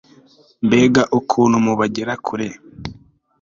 [0.65, 2.47] Mbega ukuntu mubagera kure